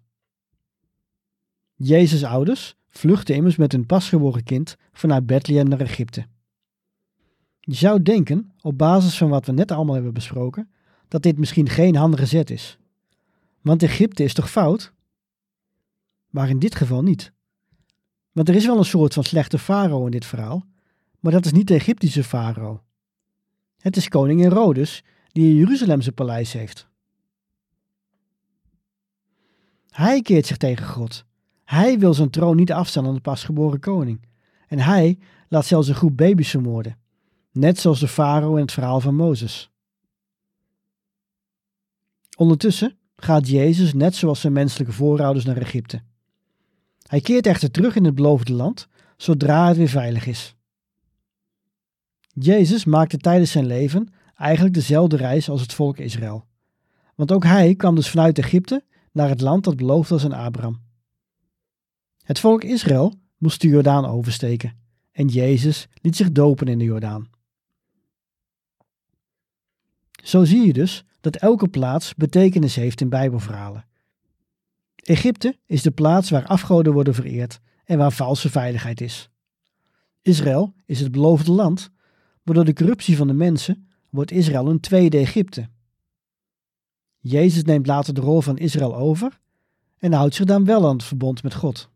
Jezus' 1.76 2.24
ouders 2.24 2.76
vluchtten 2.90 3.36
immers 3.36 3.56
met 3.56 3.72
hun 3.72 3.86
pasgeboren 3.86 4.44
kind 4.44 4.76
vanuit 4.94 5.26
Bethlehem 5.26 5.68
naar 5.68 5.80
Egypte. 5.80 6.26
Je 7.60 7.76
zou 7.76 8.02
denken, 8.02 8.52
op 8.62 8.78
basis 8.78 9.18
van 9.18 9.30
wat 9.30 9.46
we 9.46 9.52
net 9.52 9.72
allemaal 9.72 9.96
hebben 9.96 10.14
besproken, 10.14 10.70
dat 11.08 11.24
dit 11.24 11.38
misschien 11.38 11.70
geen 11.70 11.96
handige 11.96 12.26
zet 12.26 12.50
is. 12.50 12.78
Want 13.62 13.84
Egypte 13.84 14.24
is 14.24 14.34
toch 14.34 14.52
fout? 14.52 14.94
Maar 16.30 16.50
in 16.50 16.60
dit 16.60 16.76
geval 16.76 17.04
niet. 17.04 17.34
Want 18.32 18.50
er 18.50 18.56
is 18.56 18.66
wel 18.66 18.78
een 18.78 18.86
soort 18.86 19.14
van 19.14 19.24
slechte 19.24 19.58
farao 19.60 20.06
in 20.06 20.12
dit 20.12 20.26
verhaal, 20.26 20.66
maar 21.20 21.32
dat 21.32 21.46
is 21.46 21.52
niet 21.52 21.68
de 21.68 21.74
Egyptische 21.74 22.24
farao. 22.24 22.84
Het 23.86 23.98
is 23.98 24.08
koning 24.08 24.42
Herodes 24.42 25.04
die 25.32 25.50
in 25.50 25.56
Jeruzalem 25.56 26.02
zijn 26.02 26.16
paleis 26.16 26.54
heeft. 26.54 26.88
Hij 29.90 30.22
keert 30.22 30.46
zich 30.46 30.58
tegen 30.58 30.86
God. 30.86 31.26
Hij 31.64 32.00
wil 32.00 32.14
zijn 32.14 32.30
troon 32.30 32.56
niet 32.56 32.72
afstaan 32.72 33.06
aan 33.06 33.14
de 33.14 33.20
pasgeboren 33.20 33.80
koning. 33.80 34.28
En 34.68 34.80
hij 34.80 35.20
laat 35.50 35.66
zelfs 35.66 35.88
een 35.88 35.96
groep 35.96 36.18
baby's 36.18 36.50
vermoorden. 36.50 36.98
Net 37.52 37.80
zoals 37.80 38.00
de 38.00 38.08
farao 38.08 38.56
in 38.56 38.62
het 38.62 38.72
verhaal 38.72 39.00
van 39.00 39.16
Mozes. 39.16 39.70
Ondertussen 42.38 42.98
gaat 43.16 43.48
Jezus 43.48 43.94
net 43.94 44.16
zoals 44.16 44.42
zijn 44.42 44.54
menselijke 44.54 44.94
voorouders 44.94 45.46
naar 45.46 45.58
Egypte. 45.58 46.02
Hij 47.08 47.22
keert 47.22 47.48
echter 47.48 47.72
terug 47.72 47.96
in 47.96 48.06
het 48.06 48.16
beloofde 48.16 48.54
land 48.54 48.88
zodra 49.18 49.68
het 49.68 49.78
weer 49.78 49.90
veilig 49.90 50.26
is. 50.26 50.55
Jezus 52.40 52.86
maakte 52.86 53.18
tijdens 53.18 53.52
zijn 53.52 53.66
leven 53.66 54.14
eigenlijk 54.36 54.76
dezelfde 54.76 55.18
reis 55.18 55.50
als 55.50 55.62
het 55.62 55.74
volk 55.74 55.98
Israël. 55.98 56.46
Want 57.16 57.32
ook 57.32 57.44
hij 57.44 57.76
kwam 57.76 57.96
dus 57.96 58.10
vanuit 58.10 58.38
Egypte 58.38 58.84
naar 59.12 59.30
het 59.30 59.42
land 59.42 59.64
dat 59.64 59.76
beloofd 59.76 60.10
was 60.10 60.26
aan 60.26 60.32
Abraham. 60.32 60.82
Het 62.24 62.40
volk 62.40 62.64
Israël 62.64 63.14
moest 63.38 63.62
de 63.62 63.68
Jordaan 63.68 64.06
oversteken 64.06 64.78
en 65.12 65.28
Jezus 65.28 65.88
liet 66.02 66.16
zich 66.16 66.32
dopen 66.32 66.68
in 66.68 66.78
de 66.78 66.84
Jordaan. 66.84 67.30
Zo 70.24 70.44
zie 70.44 70.66
je 70.66 70.74
dus 70.74 71.06
dat 71.22 71.36
elke 71.36 71.68
plaats 71.68 72.16
betekenis 72.16 72.76
heeft 72.76 73.02
in 73.02 73.10
Bijbelverhalen. 73.10 73.86
Egypte 74.96 75.58
is 75.66 75.82
de 75.82 75.92
plaats 75.92 76.30
waar 76.30 76.46
afgoden 76.46 76.94
worden 76.94 77.14
vereerd 77.14 77.60
en 77.84 77.98
waar 77.98 78.12
valse 78.12 78.50
veiligheid 78.50 79.02
is. 79.02 79.30
Israël 80.22 80.74
is 80.86 81.00
het 81.00 81.12
beloofde 81.12 81.52
land, 81.52 81.92
maar 82.46 82.56
door 82.56 82.66
de 82.66 82.74
corruptie 82.74 83.18
van 83.18 83.28
de 83.28 83.34
mensen 83.34 83.88
wordt 84.10 84.32
Israël 84.32 84.70
een 84.70 84.80
tweede 84.80 85.18
Egypte. 85.18 85.70
Jezus 87.20 87.64
neemt 87.64 87.88
later 87.88 88.14
de 88.14 88.22
rol 88.22 88.42
van 88.42 88.58
Israël 88.58 88.96
over 88.96 89.40
en 89.98 90.14
houdt 90.14 90.36
zich 90.36 90.46
dan 90.46 90.66
wel 90.66 90.88
aan 90.88 90.96
het 90.96 91.04
verbond 91.04 91.44
met 91.44 91.54
God. 91.54 91.90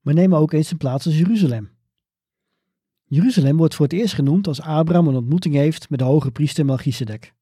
Maar 0.00 0.14
neem 0.14 0.34
ook 0.34 0.52
eens 0.52 0.70
een 0.70 0.76
plaats 0.76 1.06
als 1.06 1.18
Jeruzalem. 1.18 1.70
Jeruzalem 3.04 3.56
wordt 3.56 3.74
voor 3.74 3.86
het 3.86 3.94
eerst 3.94 4.14
genoemd 4.14 4.46
als 4.46 4.60
Abraham 4.60 5.08
een 5.08 5.16
ontmoeting 5.16 5.54
heeft 5.54 5.90
met 5.90 5.98
de 5.98 6.04
hoge 6.04 6.30
priester 6.30 6.64
Melchizedek. 6.64 7.34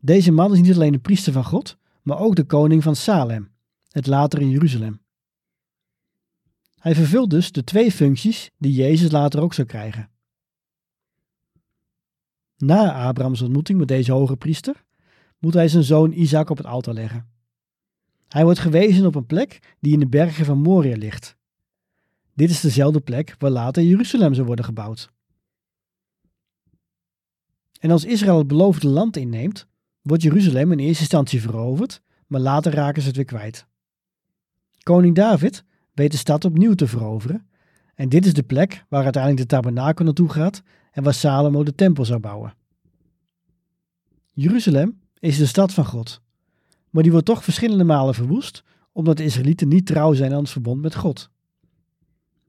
Deze 0.00 0.32
man 0.32 0.52
is 0.52 0.60
niet 0.60 0.74
alleen 0.74 0.92
de 0.92 0.98
priester 0.98 1.32
van 1.32 1.44
God, 1.44 1.76
maar 2.02 2.18
ook 2.18 2.36
de 2.36 2.44
koning 2.44 2.82
van 2.82 2.96
Salem, 2.96 3.50
het 3.88 4.06
later 4.06 4.40
in 4.40 4.50
Jeruzalem. 4.50 5.00
Hij 6.80 6.94
vervult 6.94 7.30
dus 7.30 7.52
de 7.52 7.64
twee 7.64 7.92
functies 7.92 8.50
die 8.58 8.72
Jezus 8.72 9.10
later 9.10 9.40
ook 9.40 9.54
zou 9.54 9.66
krijgen. 9.66 10.10
Na 12.56 13.06
Abrahams 13.06 13.42
ontmoeting 13.42 13.78
met 13.78 13.88
deze 13.88 14.12
hoge 14.12 14.36
priester 14.36 14.84
moet 15.38 15.54
hij 15.54 15.68
zijn 15.68 15.82
zoon 15.82 16.12
Isaac 16.12 16.50
op 16.50 16.56
het 16.56 16.66
altaar 16.66 16.94
leggen. 16.94 17.28
Hij 18.28 18.44
wordt 18.44 18.58
gewezen 18.58 19.06
op 19.06 19.14
een 19.14 19.26
plek 19.26 19.76
die 19.80 19.92
in 19.92 20.00
de 20.00 20.08
bergen 20.08 20.44
van 20.44 20.58
Moria 20.58 20.96
ligt. 20.96 21.36
Dit 22.34 22.50
is 22.50 22.60
dezelfde 22.60 23.00
plek 23.00 23.34
waar 23.38 23.50
later 23.50 23.82
Jeruzalem 23.82 24.34
zou 24.34 24.46
worden 24.46 24.64
gebouwd. 24.64 25.10
En 27.80 27.90
als 27.90 28.04
Israël 28.04 28.38
het 28.38 28.46
beloofde 28.46 28.88
land 28.88 29.16
inneemt, 29.16 29.66
wordt 30.02 30.22
Jeruzalem 30.22 30.72
in 30.72 30.78
eerste 30.78 31.00
instantie 31.00 31.40
veroverd, 31.40 32.02
maar 32.26 32.40
later 32.40 32.72
raken 32.72 33.02
ze 33.02 33.08
het 33.08 33.16
weer 33.16 33.26
kwijt. 33.26 33.66
Koning 34.82 35.14
David 35.14 35.64
weet 35.96 36.10
de 36.10 36.16
stad 36.16 36.44
opnieuw 36.44 36.74
te 36.74 36.86
veroveren, 36.86 37.46
en 37.94 38.08
dit 38.08 38.26
is 38.26 38.34
de 38.34 38.42
plek 38.42 38.84
waar 38.88 39.04
uiteindelijk 39.04 39.42
de 39.42 39.56
tabernakel 39.56 40.04
naartoe 40.04 40.28
gaat 40.28 40.62
en 40.92 41.02
waar 41.02 41.14
Salomo 41.14 41.64
de 41.64 41.74
tempel 41.74 42.04
zou 42.04 42.20
bouwen. 42.20 42.54
Jeruzalem 44.32 45.00
is 45.18 45.38
de 45.38 45.46
stad 45.46 45.74
van 45.74 45.84
God, 45.84 46.20
maar 46.90 47.02
die 47.02 47.12
wordt 47.12 47.26
toch 47.26 47.44
verschillende 47.44 47.84
malen 47.84 48.14
verwoest, 48.14 48.62
omdat 48.92 49.16
de 49.16 49.24
Israëlieten 49.24 49.68
niet 49.68 49.86
trouw 49.86 50.12
zijn 50.12 50.32
aan 50.32 50.40
het 50.40 50.50
verbond 50.50 50.82
met 50.82 50.94
God. 50.94 51.30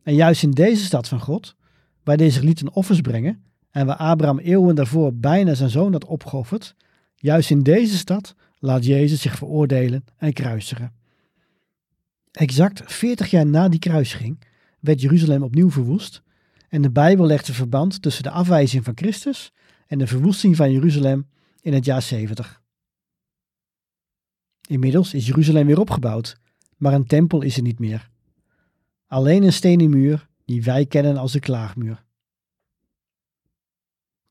En 0.03 0.15
juist 0.15 0.43
in 0.43 0.51
deze 0.51 0.83
stad 0.85 1.07
van 1.07 1.19
God, 1.19 1.55
waar 2.03 2.17
de 2.17 2.25
Israëlieten 2.25 2.73
offers 2.73 3.01
brengen 3.01 3.43
en 3.71 3.85
waar 3.85 3.95
Abraham 3.95 4.39
eeuwen 4.39 4.75
daarvoor 4.75 5.15
bijna 5.15 5.53
zijn 5.53 5.69
zoon 5.69 5.91
had 5.91 6.05
opgeofferd, 6.05 6.75
Juist 7.19 7.49
in 7.49 7.63
deze 7.63 7.97
stad 7.97 8.35
laat 8.59 8.85
Jezus 8.85 9.21
zich 9.21 9.35
veroordelen 9.35 10.05
en 10.17 10.33
kruisigen. 10.33 10.93
Exact 12.37 12.81
40 12.85 13.29
jaar 13.29 13.45
na 13.45 13.69
die 13.69 13.79
kruisiging 13.79 14.39
werd 14.79 15.01
Jeruzalem 15.01 15.43
opnieuw 15.43 15.71
verwoest 15.71 16.21
en 16.69 16.81
de 16.81 16.91
Bijbel 16.91 17.25
legt 17.25 17.47
een 17.47 17.53
verband 17.53 18.01
tussen 18.01 18.23
de 18.23 18.29
afwijzing 18.29 18.83
van 18.83 18.93
Christus 18.95 19.53
en 19.87 19.97
de 19.97 20.07
verwoesting 20.07 20.55
van 20.55 20.71
Jeruzalem 20.71 21.27
in 21.61 21.73
het 21.73 21.85
jaar 21.85 22.01
70. 22.01 22.61
Inmiddels 24.67 25.13
is 25.13 25.25
Jeruzalem 25.27 25.65
weer 25.65 25.79
opgebouwd, 25.79 26.39
maar 26.75 26.93
een 26.93 27.05
tempel 27.05 27.41
is 27.41 27.57
er 27.57 27.63
niet 27.63 27.79
meer. 27.79 28.09
Alleen 29.07 29.43
een 29.43 29.53
stenen 29.53 29.89
muur 29.89 30.27
die 30.45 30.63
wij 30.63 30.85
kennen 30.85 31.17
als 31.17 31.31
de 31.31 31.39
klaagmuur. 31.39 32.03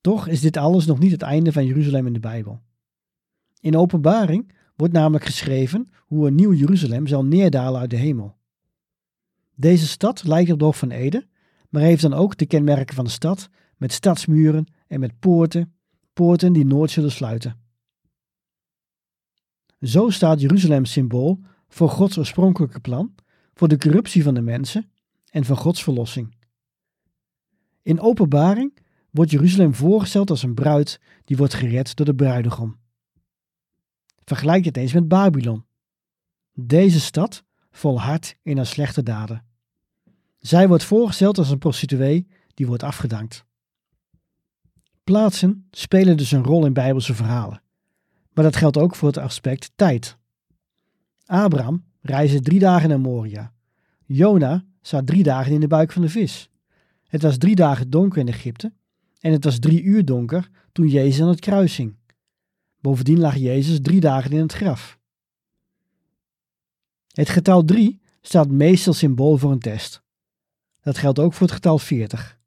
Toch 0.00 0.28
is 0.28 0.40
dit 0.40 0.56
alles 0.56 0.86
nog 0.86 0.98
niet 0.98 1.12
het 1.12 1.22
einde 1.22 1.52
van 1.52 1.66
Jeruzalem 1.66 2.06
in 2.06 2.12
de 2.12 2.20
Bijbel. 2.20 2.60
In 3.60 3.76
Openbaring 3.76 4.52
wordt 4.76 4.92
namelijk 4.92 5.25
geschreven 5.25 5.88
hoe 5.99 6.26
een 6.26 6.35
nieuw 6.35 6.52
Jeruzalem 6.52 7.06
zal 7.06 7.25
neerdalen 7.25 7.80
uit 7.80 7.90
de 7.90 7.97
hemel. 7.97 8.37
Deze 9.54 9.87
stad 9.87 10.25
lijkt 10.25 10.50
op 10.50 10.59
de 10.59 10.64
Hof 10.64 10.78
van 10.78 10.90
Eden, 10.90 11.28
maar 11.71 11.83
heeft 11.83 12.02
dan 12.02 12.14
ook 12.14 12.37
de 12.37 12.47
kenmerken 12.47 12.95
van 12.95 13.04
de 13.04 13.11
stad 13.11 13.49
met 13.76 13.92
stadsmuren 13.92 14.66
en 14.87 15.00
met 15.00 15.18
poorten, 15.18 15.75
poorten 16.12 16.52
die 16.52 16.64
nooit 16.64 16.90
zullen 16.90 17.11
sluiten. 17.11 17.61
Zo 19.80 20.11
staat 20.11 20.40
Jeruzalem 20.40 20.85
symbool 20.85 21.40
voor 21.68 21.88
Gods 21.88 22.18
oorspronkelijke 22.18 22.80
plan, 22.80 23.14
voor 23.54 23.68
de 23.68 23.78
corruptie 23.78 24.23
van 24.23 24.35
de 24.35 24.40
mensen 24.40 24.90
en 25.30 25.45
van 25.45 25.56
Gods 25.56 25.83
verlossing. 25.83 26.35
In 27.83 28.00
openbaring 28.00 28.76
wordt 29.11 29.30
Jeruzalem 29.30 29.75
voorgesteld 29.75 30.30
als 30.30 30.42
een 30.42 30.54
bruid 30.54 31.00
die 31.25 31.37
wordt 31.37 31.54
gered 31.54 31.97
door 31.97 32.06
de 32.06 32.14
bruidegom. 32.14 32.76
Vergelijk 34.26 34.64
het 34.64 34.76
eens 34.76 34.92
met 34.92 35.09
Babylon. 35.09 35.64
Deze 36.52 37.00
stad 37.00 37.45
volhardt 37.71 38.37
in 38.42 38.56
haar 38.56 38.66
slechte 38.66 39.02
daden. 39.02 39.45
Zij 40.38 40.68
wordt 40.68 40.85
voorgesteld 40.85 41.38
als 41.38 41.50
een 41.50 41.59
prostituee 41.59 42.26
die 42.54 42.66
wordt 42.66 42.83
afgedankt. 42.83 43.45
Plaatsen 45.04 45.66
spelen 45.71 46.16
dus 46.16 46.33
een 46.33 46.45
rol 46.45 46.66
in 46.66 46.73
Bijbelse 46.73 47.14
verhalen. 47.14 47.62
Maar 48.33 48.45
dat 48.45 48.56
geldt 48.56 48.76
ook 48.76 48.95
voor 48.95 49.09
het 49.09 49.18
aspect 49.18 49.73
tijd. 49.76 50.16
Abraham 51.25 51.85
reisde 52.00 52.40
drie 52.40 52.59
dagen 52.59 52.88
naar 52.88 53.00
Moria. 53.00 53.52
Jona 54.04 54.64
zat 54.80 55.06
drie 55.06 55.23
dagen 55.23 55.52
in 55.52 55.61
de 55.61 55.66
buik 55.66 55.92
van 55.92 56.02
de 56.02 56.09
vis. 56.09 56.50
Het 57.06 57.23
was 57.23 57.38
drie 57.38 57.54
dagen 57.54 57.90
donker 57.90 58.21
in 58.21 58.28
Egypte 58.28 58.73
en 59.21 59.33
het 59.33 59.45
was 59.45 59.59
drie 59.59 59.83
uur 59.83 60.04
donker 60.04 60.50
toen 60.73 60.88
Jezus 60.88 61.23
aan 61.23 61.28
het 61.28 61.40
kruis 61.40 61.76
hing. 61.76 61.97
Bovendien 62.87 63.19
lag 63.19 63.37
Jezus 63.37 63.78
drie 63.83 64.00
dagen 64.00 64.33
in 64.33 64.40
het 64.40 64.52
graf. 64.52 64.99
Het 67.12 67.28
getal 67.28 67.64
3 67.64 68.00
staat 68.21 68.49
meestal 68.50 68.93
symbool 68.93 69.37
voor 69.37 69.50
een 69.50 69.59
test. 69.59 70.02
Dat 70.81 70.99
geldt 70.99 71.19
ook 71.19 71.33
voor 71.33 71.47
het 71.47 71.55
getal 71.55 71.78
40. 71.78 72.38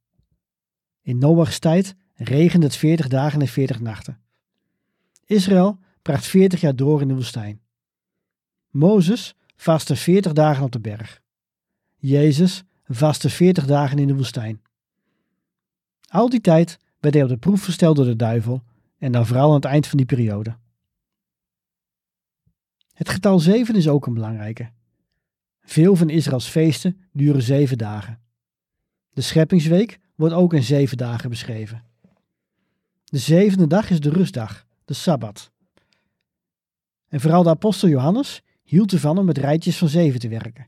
In 1.02 1.18
Noach's 1.18 1.60
tijd 1.60 1.96
regende 2.14 2.66
het 2.66 2.76
40 2.76 3.08
dagen 3.08 3.42
en 3.42 3.48
40 3.48 3.80
nachten. 3.80 4.22
Israël 5.26 5.80
bracht 6.02 6.26
40 6.26 6.62
jaar 6.62 6.76
door 6.76 7.02
in 7.02 7.08
de 7.08 7.14
woestijn. 7.14 7.62
Mozes 8.70 9.36
vastte 9.56 9.96
40 9.96 10.34
dagen 10.34 10.64
op 10.64 10.72
de 10.72 10.80
berg. 10.80 11.22
Jezus 11.96 12.64
vastte 12.88 13.30
40 13.30 13.66
dagen 13.66 13.98
in 13.98 14.08
de 14.08 14.16
woestijn. 14.16 14.62
Al 16.08 16.30
die 16.30 16.42
tijd 16.42 16.80
werd 17.00 17.14
hij 17.14 17.24
op 17.24 17.30
de 17.30 17.38
proef 17.38 17.64
gesteld 17.64 17.96
door 17.96 18.06
de 18.06 18.16
duivel 18.16 18.64
en 19.00 19.12
dan 19.12 19.26
vooral 19.26 19.48
aan 19.48 19.56
het 19.56 19.66
eind 19.66 19.88
van 19.88 19.98
die 19.98 20.06
periode. 20.06 20.58
Het 22.94 23.10
getal 23.10 23.40
7 23.40 23.76
is 23.76 23.88
ook 23.88 24.06
een 24.06 24.14
belangrijke. 24.14 24.72
Veel 25.62 25.96
van 25.96 26.10
Israëls 26.10 26.48
feesten 26.48 27.02
duren 27.12 27.42
zeven 27.42 27.78
dagen. 27.78 28.20
De 29.10 29.22
scheppingsweek 29.22 30.00
wordt 30.16 30.34
ook 30.34 30.54
in 30.54 30.64
zeven 30.64 30.98
dagen 30.98 31.30
beschreven. 31.30 31.84
De 33.04 33.18
zevende 33.18 33.68
dag 33.68 33.90
is 33.90 34.00
de 34.00 34.10
rustdag, 34.10 34.66
de 34.86 34.94
Sabbat. 34.94 35.52
En 37.08 37.20
vooral 37.20 37.44
de 37.44 37.50
apostel 37.50 37.90
Johannes 37.90 38.42
hield 38.64 38.92
ervan 38.92 39.18
om 39.18 39.26
met 39.26 39.38
rijtjes 39.38 39.78
van 39.78 39.90
zeven 39.90 40.20
te 40.20 40.28
werken. 40.28 40.68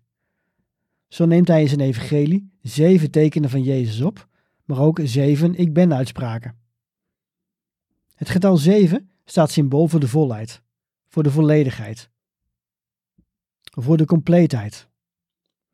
Zo 1.08 1.26
neemt 1.26 1.48
hij 1.48 1.62
in 1.62 1.68
zijn 1.68 1.80
evangelie 1.80 2.52
zeven 2.62 3.12
tekenen 3.12 3.50
van 3.50 3.64
Jezus 3.64 4.02
op, 4.02 4.28
maar 4.66 4.80
ook 4.80 5.00
zeven 5.04 5.56
ik 5.56 5.74
ben 5.74 5.94
uitspraken. 5.94 6.61
Het 8.22 8.30
getal 8.30 8.58
7 8.58 9.10
staat 9.26 9.52
symbool 9.52 9.88
voor 9.88 10.00
de 10.00 10.08
volheid, 10.08 10.62
voor 11.08 11.24
de 11.24 11.32
volledigheid, 11.32 12.10
voor 13.64 13.98
de 13.98 14.06
compleetheid. 14.06 14.88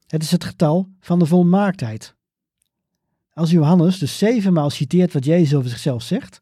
Het 0.06 0.24
is 0.24 0.32
het 0.32 0.44
getal 0.44 0.90
van 1.00 1.20
de 1.20 1.26
volmaaktheid. 1.26 2.16
Als 3.34 3.52
Johannes 3.52 4.00
dus 4.00 4.18
zevenmaal 4.18 4.70
citeert 4.70 5.14
wat 5.14 5.26
Jezus 5.26 5.54
over 5.56 5.70
zichzelf 5.70 6.04
zegt, 6.04 6.42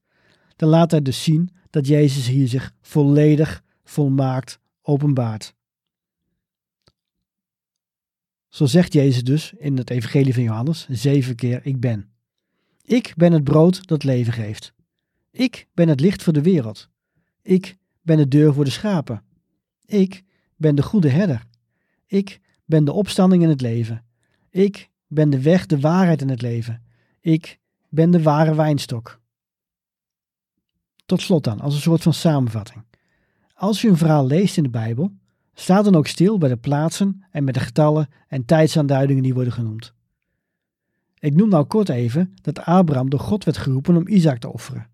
dan 0.55 0.69
laat 0.69 0.91
hij 0.91 1.01
dus 1.01 1.23
zien 1.23 1.49
dat 1.69 1.87
Jezus 1.87 2.27
hier 2.27 2.47
zich 2.47 2.73
volledig, 2.81 3.63
volmaakt 3.83 4.59
openbaart. 4.81 5.55
Zo 8.47 8.65
zegt 8.65 8.93
Jezus 8.93 9.23
dus 9.23 9.53
in 9.57 9.77
het 9.77 9.89
Evangelie 9.89 10.33
van 10.33 10.43
Johannes 10.43 10.87
zeven 10.89 11.35
keer: 11.35 11.65
Ik 11.65 11.79
ben. 11.79 12.09
Ik 12.81 13.13
ben 13.17 13.31
het 13.31 13.43
brood 13.43 13.87
dat 13.87 14.03
leven 14.03 14.33
geeft. 14.33 14.73
Ik 15.35 15.67
ben 15.73 15.87
het 15.87 15.99
licht 15.99 16.23
voor 16.23 16.33
de 16.33 16.41
wereld. 16.41 16.89
Ik 17.41 17.77
ben 18.01 18.17
de 18.17 18.27
deur 18.27 18.53
voor 18.53 18.63
de 18.63 18.69
schapen. 18.69 19.23
Ik 19.85 20.23
ben 20.55 20.75
de 20.75 20.83
goede 20.83 21.09
herder. 21.09 21.45
Ik 22.05 22.39
ben 22.65 22.85
de 22.85 22.91
opstanding 22.91 23.43
in 23.43 23.49
het 23.49 23.61
leven. 23.61 24.05
Ik 24.49 24.89
ben 25.07 25.29
de 25.29 25.41
weg, 25.41 25.65
de 25.65 25.79
waarheid 25.79 26.21
in 26.21 26.29
het 26.29 26.41
leven. 26.41 26.83
Ik 27.21 27.59
ben 27.89 28.11
de 28.11 28.21
ware 28.21 28.55
wijnstok. 28.55 29.21
Tot 31.05 31.21
slot 31.21 31.43
dan, 31.43 31.59
als 31.59 31.75
een 31.75 31.81
soort 31.81 32.01
van 32.01 32.13
samenvatting. 32.13 32.83
Als 33.53 33.83
u 33.83 33.89
een 33.89 33.97
verhaal 33.97 34.25
leest 34.25 34.57
in 34.57 34.63
de 34.63 34.69
Bijbel, 34.69 35.11
sta 35.53 35.81
dan 35.81 35.95
ook 35.95 36.07
stil 36.07 36.37
bij 36.37 36.49
de 36.49 36.57
plaatsen 36.57 37.25
en 37.31 37.43
met 37.43 37.53
de 37.53 37.59
getallen 37.59 38.09
en 38.27 38.45
tijdsaanduidingen 38.45 39.23
die 39.23 39.33
worden 39.33 39.53
genoemd. 39.53 39.93
Ik 41.19 41.35
noem 41.35 41.49
nou 41.49 41.65
kort 41.65 41.89
even 41.89 42.35
dat 42.41 42.59
Abraham 42.59 43.09
door 43.09 43.19
God 43.19 43.43
werd 43.43 43.57
geroepen 43.57 43.95
om 43.95 44.07
Isaac 44.07 44.39
te 44.39 44.51
offeren. 44.51 44.93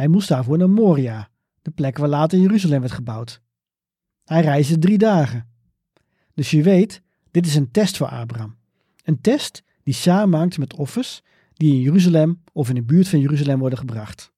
Hij 0.00 0.08
moest 0.08 0.28
daarvoor 0.28 0.58
naar 0.58 0.70
Moria, 0.70 1.30
de 1.62 1.70
plek 1.70 1.98
waar 1.98 2.08
later 2.08 2.38
Jeruzalem 2.38 2.80
werd 2.80 2.92
gebouwd. 2.92 3.42
Hij 4.24 4.40
reisde 4.40 4.78
drie 4.78 4.98
dagen. 4.98 5.48
Dus 6.34 6.50
je 6.50 6.62
weet, 6.62 7.02
dit 7.30 7.46
is 7.46 7.54
een 7.54 7.70
test 7.70 7.96
voor 7.96 8.06
Abraham. 8.08 8.56
Een 9.04 9.20
test 9.20 9.62
die 9.82 9.94
samenhangt 9.94 10.58
met 10.58 10.74
offers 10.74 11.22
die 11.52 11.72
in 11.72 11.80
Jeruzalem 11.80 12.42
of 12.52 12.68
in 12.68 12.74
de 12.74 12.82
buurt 12.82 13.08
van 13.08 13.20
Jeruzalem 13.20 13.58
worden 13.58 13.78
gebracht. 13.78 14.32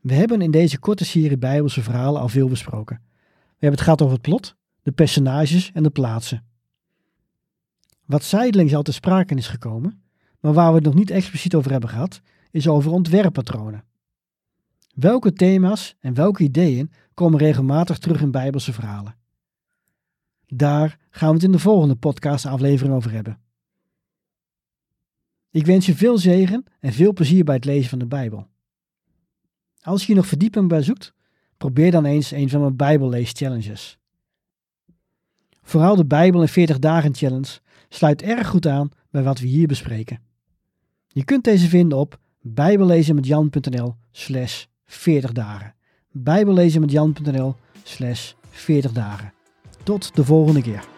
We 0.00 0.14
hebben 0.14 0.40
in 0.40 0.50
deze 0.50 0.78
korte 0.78 1.04
serie 1.04 1.38
Bijbelse 1.38 1.82
verhalen 1.82 2.20
al 2.20 2.28
veel 2.28 2.48
besproken. 2.48 3.00
We 3.06 3.50
hebben 3.50 3.70
het 3.70 3.80
gehad 3.80 4.02
over 4.02 4.14
het 4.14 4.22
plot, 4.22 4.56
de 4.82 4.92
personages 4.92 5.72
en 5.72 5.82
de 5.82 5.90
plaatsen. 5.90 6.46
Wat 8.04 8.24
zijdelings 8.24 8.74
al 8.74 8.82
te 8.82 8.92
sprake 8.92 9.34
is 9.34 9.48
gekomen, 9.48 10.04
maar 10.46 10.54
waar 10.54 10.68
we 10.68 10.74
het 10.74 10.84
nog 10.84 10.94
niet 10.94 11.10
expliciet 11.10 11.54
over 11.54 11.70
hebben 11.70 11.88
gehad, 11.88 12.20
is 12.50 12.68
over 12.68 12.90
ontwerppatronen. 12.90 13.84
Welke 14.94 15.32
thema's 15.32 15.96
en 16.00 16.14
welke 16.14 16.42
ideeën 16.42 16.92
komen 17.14 17.38
regelmatig 17.38 17.98
terug 17.98 18.20
in 18.20 18.30
Bijbelse 18.30 18.72
verhalen? 18.72 19.16
Daar 20.46 20.98
gaan 21.10 21.28
we 21.28 21.34
het 21.34 21.44
in 21.44 21.52
de 21.52 21.58
volgende 21.58 21.94
podcastaflevering 21.96 22.94
over 22.94 23.10
hebben. 23.10 23.40
Ik 25.50 25.66
wens 25.66 25.86
je 25.86 25.94
veel 25.94 26.18
zegen 26.18 26.64
en 26.80 26.92
veel 26.92 27.12
plezier 27.12 27.44
bij 27.44 27.54
het 27.54 27.64
lezen 27.64 27.90
van 27.90 27.98
de 27.98 28.06
Bijbel. 28.06 28.46
Als 29.80 30.00
je 30.00 30.06
hier 30.06 30.16
nog 30.16 30.26
verdieping 30.26 30.68
bij 30.68 30.82
zoekt, 30.82 31.14
probeer 31.56 31.90
dan 31.90 32.04
eens 32.04 32.30
een 32.30 32.48
van 32.48 32.60
mijn 32.60 32.76
Bijbellees-challenges. 32.76 33.98
Vooral 35.62 35.96
de 35.96 36.06
Bijbel 36.06 36.40
in 36.40 36.48
40 36.48 36.78
dagen 36.78 37.14
challenge 37.14 37.60
sluit 37.88 38.22
erg 38.22 38.48
goed 38.48 38.66
aan 38.66 38.88
bij 39.10 39.22
wat 39.22 39.38
we 39.38 39.46
hier 39.46 39.66
bespreken. 39.66 40.25
Je 41.16 41.24
kunt 41.24 41.44
deze 41.44 41.68
vinden 41.68 41.98
op 41.98 42.18
bijbellezenmetjan.nl 42.40 43.94
slash 44.12 44.64
40 44.84 45.32
dagen. 45.32 45.74
bijbellezenmetjan.nl 46.10 47.54
slash 47.82 48.32
40 48.50 48.92
dagen. 48.92 49.32
Tot 49.82 50.16
de 50.16 50.24
volgende 50.24 50.62
keer. 50.62 50.95